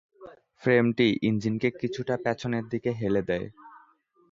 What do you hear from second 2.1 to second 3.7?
পেছনের দিকে হেলে দেয়।